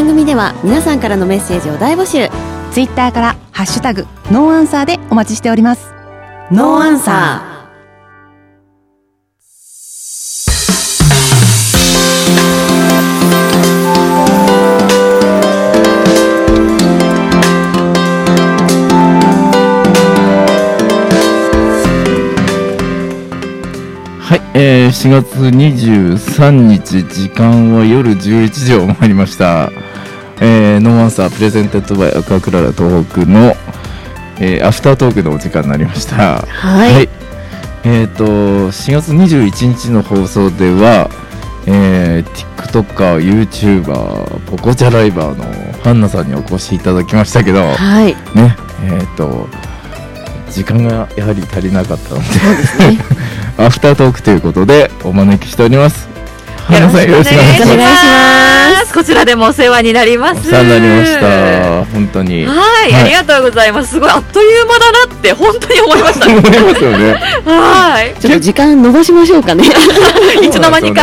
[0.00, 2.30] 番組では皆さんからのメッセージを大募集。
[2.72, 5.92] ツイッターからハッシュタグノーアンサーでお待ちしております。
[6.50, 7.50] ノーアンサー。
[24.18, 29.70] はい、えー、4月23日、時間は夜11時を回りました。
[30.40, 33.54] えー、 No Answer presented by アクアクララ東北の、
[34.40, 36.38] えー、アフタートークのお時間になりました。
[36.38, 37.08] はい、
[37.84, 41.10] えっ、と、4月21日の放送では、
[41.66, 49.46] えー、TikToker、YouTuber、ポコチャライバーのハンナさんにお越しいただきましたけど、はいね、えっ、と、
[50.50, 53.04] 時間がやはり足りなかったので、ね
[53.58, 56.08] アフタートークということでお招きしております。
[56.72, 57.30] よろしくお願いし
[57.76, 57.96] ま
[58.66, 58.69] す。
[58.90, 60.48] ますこちらでもお世話になります。
[60.48, 61.84] お世話になりました。
[61.86, 62.44] 本当に。
[62.44, 62.54] は
[62.88, 63.92] い、はいありがとうございます。
[63.92, 66.34] すごいあっという間だなって本当に思いましたね。
[66.38, 67.12] 思いますよね。
[67.44, 68.20] はい。
[68.20, 69.64] ちょっと時間延ばしましょうかね
[70.42, 71.02] いつの間にか。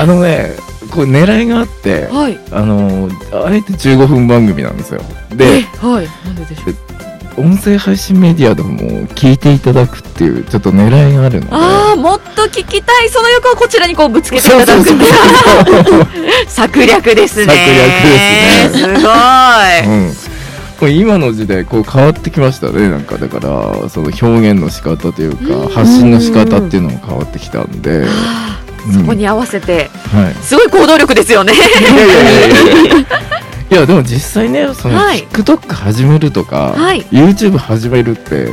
[0.00, 0.54] あのね、
[0.90, 2.38] こう狙いがあって、はい。
[2.50, 5.00] あのあえて15分番組なんですよ。
[5.32, 6.08] で、えはい。
[6.24, 6.76] なんででしょう。
[7.38, 11.52] 音声配信メディアでも聞いていただくっていうちょっと狙いがあるので。
[11.52, 13.08] ああ、もっと聞きたい。
[13.08, 14.84] その欲をこちらにこうぶつけていただく。
[16.48, 17.46] 策略ですね。
[17.46, 18.98] 策略ですね。
[18.98, 19.08] すご
[19.68, 19.86] い。
[19.86, 20.12] うん、
[20.78, 28.08] これ今の時代こう変わってきましたねなんかだからその表現の仕方というか発信の仕方っていうのも変わってきたんで、うん
[28.92, 31.52] そこに合わせて、はい、すごい行動力ですよね。
[31.52, 33.37] いやいやいやいや
[33.70, 35.26] いやでも実際ねそのはい。
[35.26, 37.02] TikTok 始めるとか、はい。
[37.04, 38.48] YouTube 始めるって、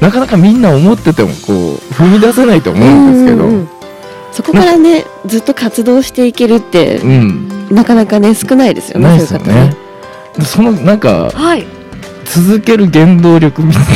[0.00, 3.68] なかなかみんな思っててもこう踏み出せないと思うんですけど、うんうん
[4.32, 9.60] そこからねずっと活動していけるってうん、なかなかね少ないですよねないですよそういう方
[10.38, 10.44] ね。
[10.46, 11.66] そのなんかはい。
[12.26, 13.88] 続ける原動力みたいな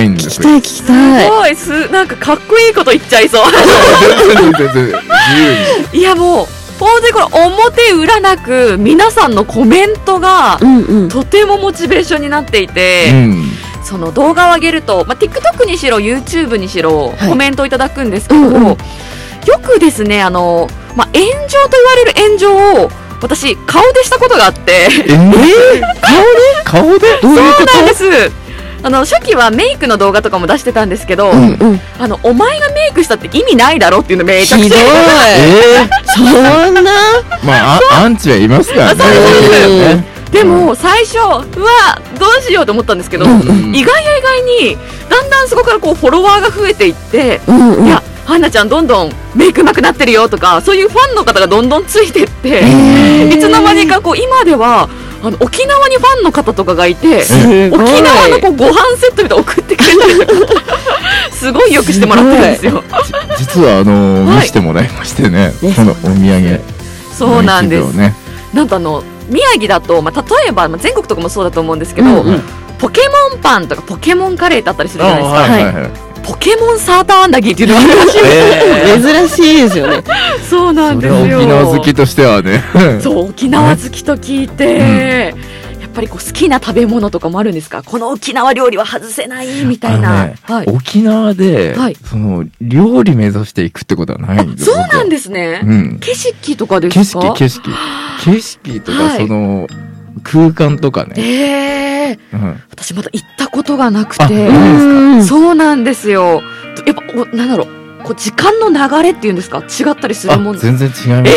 [0.00, 0.48] のをんですよ。
[0.48, 3.42] 聞きたいすごいすなんかかっこいいこと言っちゃいそう。
[5.94, 11.08] いやもう本当にこれ表裏なく皆さんのコメントがうんうん。
[11.08, 13.44] とてもモチベーションになっていて、うん。
[13.84, 17.28] その動画を上げると、まあ、TikTok にしろ YouTube にしろはい。
[17.28, 18.62] コメントをいただくんですけど、うんうん。
[18.64, 18.76] よ
[19.62, 21.30] くですねあの、まあ、炎上
[21.64, 22.90] と言われる炎上を
[23.22, 24.88] 私顔でしたことがあって。
[25.08, 25.20] えー、
[26.64, 26.98] 顔で？
[26.98, 27.20] 顔で？
[27.22, 28.45] どういうこそうなんです
[28.86, 31.80] あの初期はメイクの動画とかも出してたんですけど、うんうん。
[31.98, 34.78] あのお前がメイクしたって意味ないだろっていうのめちゃくちゃひどい。
[34.80, 36.80] えそんな？
[37.42, 39.00] ー、まああアンチはいますからね。
[39.96, 44.78] ねでも最初うわどうしようと思ったんですけど、うんうん意外や意外に
[45.10, 47.86] だんだんそこからこうフォロワーが増えていって、うんうん。
[47.88, 52.60] いやハンナちゃんどんどんメイク上手くなってるよとかそういうファンの方がどんどんついてって、
[53.32, 54.88] いつの間にかこう今では
[55.26, 60.62] あの沖縄にファンの方とかがいて沖縄のこうご飯セットみたいなの送ってくれたりとか
[61.32, 62.84] すごいよくしてもらってるんですよ。
[63.36, 64.36] 実はあのはい。
[64.36, 66.60] 見せてもらいましてね、ねこのお土産。
[67.12, 67.96] そうなんです。
[67.96, 68.14] ね。
[68.54, 72.42] なんとあの宮城だと、まあ、例えば、まあ、全国とかもそうだと思うんですけど、うんうん。
[72.78, 73.00] ポケ
[73.30, 75.74] モンパンとかポケモンカレーってあったりするじゃないですか、はいはい。
[75.82, 76.05] はい。
[76.26, 80.02] ポケモンサーターアンダギーっていうのがあるらしいえ珍しいですよね。
[80.50, 81.38] そうなんですよ。
[81.38, 82.64] は沖縄好きとしてはね。
[83.00, 85.34] そう沖縄好きと聞いて、
[85.80, 87.84] やっぱりこう好きな食べ物とかもあるんですか？
[87.84, 91.94] この沖縄料理は外せないみたいな、ねはい、沖縄で、はい。
[91.94, 95.10] その料理目指していくってことはないんですそうなんす。
[95.10, 95.98] ですね、うん。
[96.00, 97.20] 景色とかで景すか？
[97.20, 97.70] 色景色。
[98.24, 99.18] 景色とか、はい。
[99.18, 99.68] その
[100.22, 101.14] 空間とかね。
[101.16, 102.62] ええうん。
[102.70, 105.36] 私まだ行ったことがなくあてないですか？
[105.36, 106.42] そうなんですよ。
[106.86, 107.68] やっぱおなんだろう。
[108.04, 109.58] こう時間の流れっていうんですか？
[109.58, 111.24] 違ったりするもんあ全然違いますね。
[111.30, 111.32] え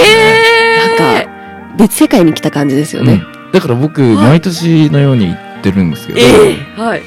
[0.94, 1.30] えなんか
[1.78, 3.52] 別世界に来た感じですよね、うん。
[3.52, 4.16] だから僕、はい。
[4.16, 6.24] 毎年のように行ってるんですけど、え
[6.78, 7.02] えはい。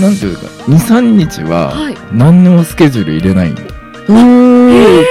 [0.00, 1.96] なんていうか、2、3日ははい。
[2.12, 3.62] 何にもスケジュール入れないんで。
[3.62, 4.70] うーん。
[4.72, 5.06] ええ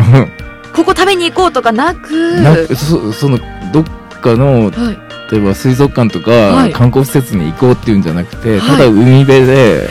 [0.74, 2.40] ここ食べに行こうとかなく。
[2.40, 3.38] なそその
[3.72, 3.84] どっ
[4.20, 4.98] かのはい。
[5.30, 6.72] 例えば水族館とか、はい。
[6.72, 8.76] 観光施設に行こうっていうんじゃなくて、はい。
[8.76, 9.88] ただ海辺で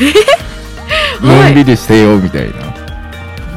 [1.22, 2.52] はい のんびりしてよみたい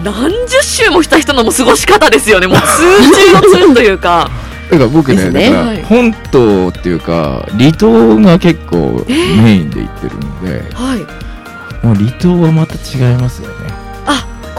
[0.04, 2.46] な、何十周もした人のも過ごし方ですよね。
[2.46, 4.30] もう 通中の通というか。
[4.70, 5.50] だから僕ねね。
[5.50, 5.82] だからはい。
[5.82, 9.12] 本島っていうか離島が結構え？
[9.12, 11.86] ーメインで行ってるので、はい。
[11.86, 13.54] もう離島はまた違いますよね。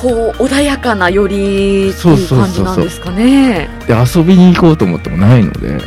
[0.02, 2.28] こう穏やかなよりっていう。
[2.28, 3.70] 感じなんですかね。
[3.88, 5.78] で遊びに行こうと思ってもないので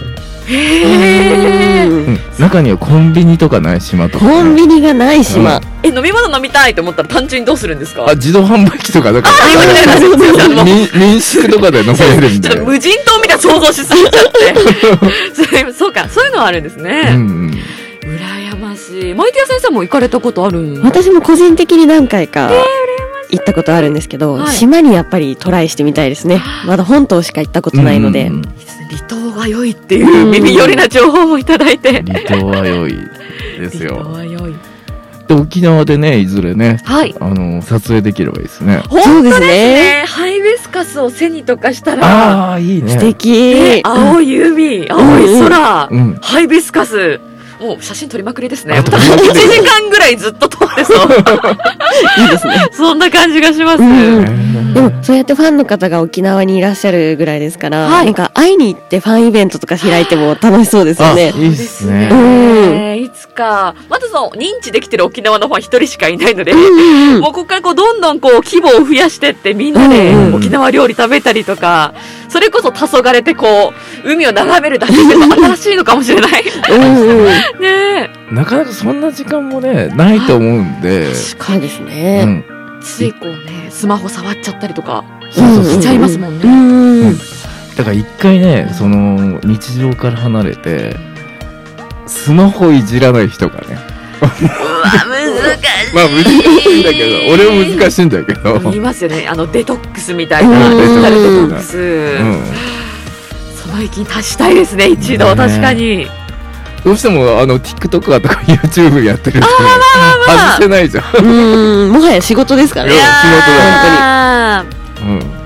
[0.48, 1.88] へー。
[1.90, 2.06] うん。
[2.06, 5.60] うん、中にはコンビニとかない島とか、コンビニがない島。
[5.82, 8.06] え、飲み物飲みたいと思ったら単純にどうするんですか？
[8.08, 14.12] あ自動販売機とかだかあ今ねらそうそうそう民民宿とかで飲めるんでちょっと無人島みたいな想像しすぎちゃっ
[15.64, 15.72] て。
[15.76, 17.02] そうか、そういうのはあるんですうんうね。
[17.14, 17.50] ん。
[18.02, 19.14] 羨ましい。
[19.14, 20.58] マイティア先生も行かれたことある？
[20.58, 22.50] ん私も個人的に何回か
[23.30, 24.56] 行ったことあるんですけど、はい。
[24.56, 26.42] 島にやっぱりトライしてみたいですね。
[26.66, 28.26] まだ本島しか行ったことないので。
[28.28, 28.42] うんうん
[29.44, 32.02] 離島が良いっていう耳寄りな情報もいただいて。
[32.02, 32.96] 離島は良い
[33.58, 34.54] です離島よは良い。
[35.26, 37.14] で沖縄でねいずれねはい。
[37.18, 40.04] あの撮影できればいいですね本当ですねね。
[40.06, 43.32] ハイビスカスを背にとかしたら、ああいいね素敵。
[43.32, 47.20] ね青い海、青い空、うんハイビスカス。
[47.60, 48.74] もう写真撮りまくりですね。
[48.74, 50.96] あ撮りまくり1時間ぐらいずっと撮ってそう。
[52.22, 52.54] いいですね。
[52.72, 53.82] そんな感じがします。
[53.82, 61.32] うんでも、そうやってファンの方が沖縄にいらっしゃるぐらいですから、はいなんか会いに行ってファンイベントとか開いても楽しそうですよね。
[61.36, 71.94] いいっすねねいつか、まずその認知できてる沖縄のファン一人しかいないので、うんもうここからこうどんどんこう規模を増やしてってみんなでうんうん沖縄料理食べたりとか、
[72.34, 73.72] それこそ黄昏てこ
[74.04, 76.42] う、海を眺めるだけでも新しいのかもしれない。
[77.60, 78.10] ね。
[78.32, 82.24] なかなかそんな時間もねないと思うんで、そうですうね。
[82.24, 82.44] ん、
[82.82, 87.10] ついこうね、スマホ触っちゃったりとかしちゃいますもんうね。
[87.12, 87.14] ん。
[87.76, 90.96] だから一回ねその日常から離れて
[92.08, 93.78] スマホいじらない人がね
[94.20, 94.30] うわ、
[95.08, 95.26] 難
[95.58, 95.94] しい。
[95.94, 99.26] まあ難しいんだけど俺も難しいんだけど、言いますよね。
[99.28, 100.68] あの、デトックスみたいな。
[100.70, 101.78] うんデジタルデトうんックス。
[101.78, 102.42] うん、
[103.56, 105.34] その域に達したいですね、一度。
[105.34, 106.08] ね確かに。
[106.84, 111.92] どうしてもあの TikTok とか YouTube やってると外せないじゃん、うん。
[111.92, 113.04] もはや仕事ですからねいや。
[113.04, 114.64] や
[115.00, 115.43] うん、ー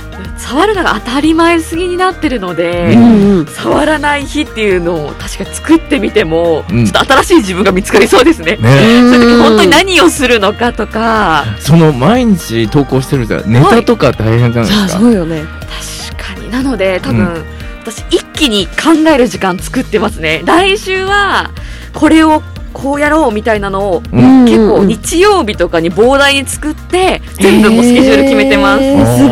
[0.49, 3.47] 触るのが当たり前すぎになってるので、うんうん。
[3.47, 8.57] 触らない日っていうのを確かに作ってみても、うんちょっと新しい自分が見つかりそうですね。
[8.57, 15.45] ね そういう時本当に何をするのかとか、その毎日投稿してるじゃんネタとか大変じゃないですか、そうよね。
[16.17, 16.51] 確かに。
[16.51, 17.45] なので、多分、うん
[17.85, 20.43] 私一気に考える時間作ってますね。
[20.45, 21.53] 来週は、
[21.95, 22.43] これを
[22.73, 28.85] こうやろうみたいなのを、うん結構うん日曜日とかに膨大に作って、全部もうスケジュール決めてます。
[28.85, 29.29] へーすご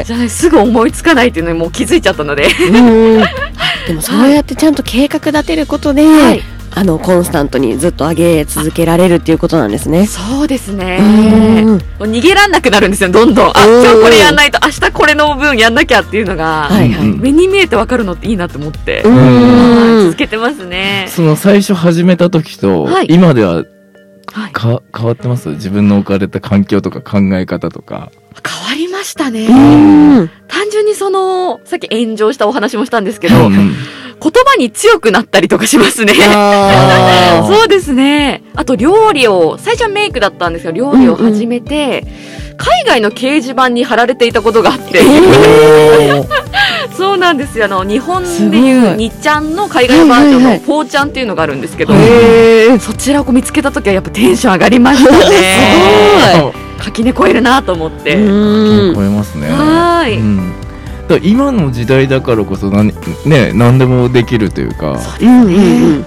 [0.00, 0.04] い。
[0.04, 2.46] じゃあすぐ思いつかないっていうのにもう気づいちゃったので。
[2.46, 3.24] うん
[3.88, 6.42] でもそうやってちゃんと計画立てることで、はい
[6.78, 10.06] あのコンスタントにずっと上げ続けられるっていうことなんですね。
[10.06, 10.98] そうですね。
[11.00, 13.52] うんもう逃げらんなくなるんですよ、どんどん。
[13.52, 17.08] あ、うん今日これやんないと、明日これの分やんなきゃっていうのが、はいはい。
[17.08, 21.06] うん目に見えてわかるのっていいなと思って、続けてますね。
[21.08, 23.64] その最初始めた時と、はい今では
[24.32, 24.52] はい。
[24.52, 25.48] か変わってます？
[25.48, 28.12] 自分の置かれた環境とか考え方とか
[28.46, 29.46] 変わりましたね。
[29.46, 30.30] うん。
[30.46, 33.74] 単純にその、さっき炎上したお話もしたんですけど、うんうん
[34.20, 36.14] 言葉に強くなったりとかしますね。
[37.46, 38.42] そうですね。
[38.54, 42.04] あと料理を、最初はメイクだったんですけど、料理を始めて、
[42.56, 45.00] 海外の掲示板に貼られていたことがあって、
[46.96, 47.66] そうなんですよ。
[47.66, 48.96] あの、日本でいうすごい。
[48.96, 51.94] にっちゃんの海外バージョンのフォーちゃんっていうのがあるんですけど、
[52.80, 56.52] そちらを見つけた時はやっぱテンション上がりましたね。
[56.82, 58.16] 垣根越えるなと思って。
[58.16, 58.94] うん。
[58.94, 59.48] 超えますね。
[59.50, 60.18] はーい。
[60.18, 60.52] うん
[61.08, 62.92] だ今の時代だからこそ何,、
[63.24, 64.98] ね、何でもできるというか。
[65.20, 66.06] うんうんうん。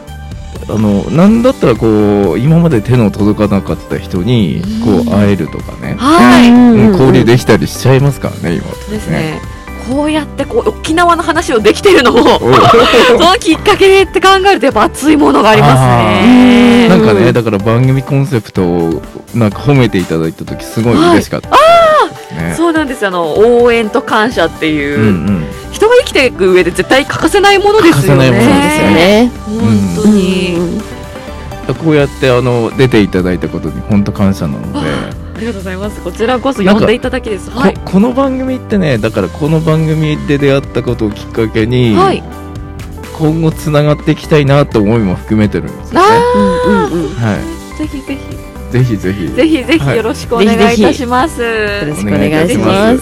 [0.70, 6.50] あのなんだったらこう今まで手の届かなかった人にこう会えるとかね、はい。
[6.50, 8.68] うん交流できたりしちゃいますからね今。
[8.90, 9.42] ですね。
[9.90, 16.88] こうやってこう沖縄の話をできてるのも、お そのきっかけって考えるとやっぱ熱いものがありますね。
[16.88, 19.02] なんかねだから番組コンセプトを
[19.34, 21.50] なんか褒めていただいた時すごい嬉しかった、
[22.36, 28.16] ねそうなんですよあの応援と感謝っていう、うんうん人が生きていく上で絶対欠かせないものですよね。
[28.16, 29.32] 欠かせないものそうですよね。
[29.96, 30.82] 本当に、うん
[31.74, 36.02] こうやってあの出ていただいたことに本当感謝なので、ありがとうございます。
[36.02, 37.50] こちらこそ呼んでいただきです。
[37.50, 37.74] はい。
[37.76, 42.22] ここの番組ってねだからこの番組で出会ったことをきっかけに、はい。
[43.18, 46.08] 今後つながっていきたいなと思いも含めてるんですよね。
[46.08, 47.38] あうんうんうんは
[47.78, 48.38] ぜひぜひい、
[48.72, 51.42] ぜひぜひぜひぜひはいよろしくお願いいたします。
[51.42, 53.02] よろしくお願いします。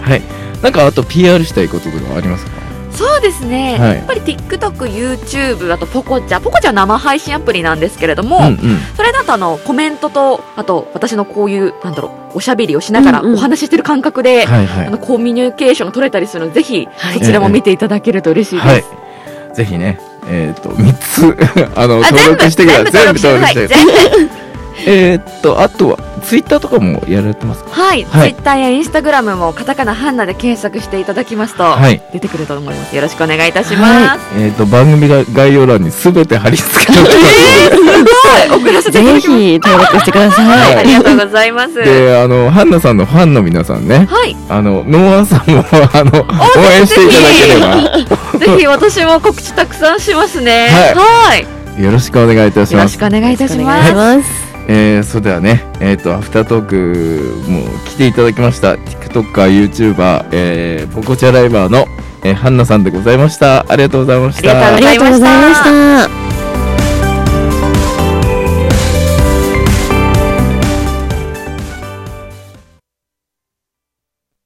[0.00, 0.22] はい。
[0.62, 2.52] なんかあと PR したいこととかありますか？
[2.90, 8.58] そうですね、はいやっぱり TikTok、YouTube、あとポコチャ、ポコチャは生配信アプリなんですけれども、うんうん。
[8.96, 18.66] それだとあのコメントと、あと私のこういう、なんだろう、おしゃべりをしながらお話ししてる感覚で、はいはいあのコミュニケーションが取れたりするので、ぜひはいそちらも見ていただけると嬉しいです。
[18.66, 19.54] はい。
[19.54, 21.36] ぜひね、えっ、と三つ
[21.76, 22.84] あのあ登録してください。
[22.90, 24.37] 全部登録してください。
[24.86, 27.70] えーっと、あとは、ツイッターとかもやられてますか？
[27.70, 32.94] はい、はいツイッターやインスタグラムもカタカナハンナで検索していただきますと、はい出てくると思います。
[32.94, 34.20] よろしくお願いいたします。
[34.36, 39.40] えーっと、番組が概要欄にすべて貼り付けておきはい、送らせていただぜきます。
[39.40, 40.76] ひ登録してくださはい、い。
[40.76, 41.68] ありがとうございます。
[41.68, 41.74] ます。
[41.84, 46.26] で、あの、ハンナさんのファンの皆さんね、はい、あの、ノーアンさんも、あの、応
[46.72, 50.68] 援していただければ、 ぜひ私も告知たくさんしますね。
[50.70, 51.46] はいは
[51.80, 53.06] い、よろしくお願いいたしますよろしく。
[53.06, 54.47] お願いいたします。
[54.70, 61.86] えー、それではね、えっ、と、アフタートークも来ていただきました、TikToker、YouTuber、えー、ポコチャライバーの、
[62.22, 63.64] えー、ハンナさんでございました。
[63.66, 64.74] ありがとうございました。
[64.74, 66.24] ありがとうございましたありがとうございまし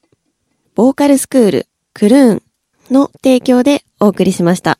[0.74, 2.42] ボーカルスクール、クルーン
[2.90, 4.78] の提供でお送りしました。